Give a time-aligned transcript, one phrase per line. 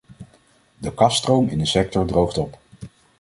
[0.77, 2.57] De kasstroom in de sector droogt op.